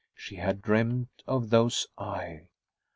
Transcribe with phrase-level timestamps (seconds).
[0.15, 2.47] She had dreamed of those eyes.